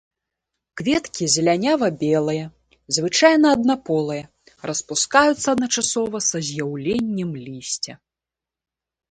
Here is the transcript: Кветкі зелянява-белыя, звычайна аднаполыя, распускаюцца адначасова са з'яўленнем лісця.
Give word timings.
Кветкі 0.79 1.25
зелянява-белыя, 1.33 2.45
звычайна 2.97 3.47
аднаполыя, 3.57 4.23
распускаюцца 4.71 5.45
адначасова 5.55 6.17
са 6.31 6.37
з'яўленнем 6.51 7.31
лісця. 7.47 7.93